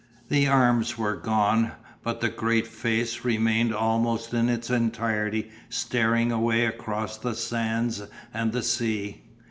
[0.29, 6.65] The arms were gone, but the great face remained almost in its entirety staring away
[6.65, 8.01] across the sands
[8.33, 9.21] and the sea.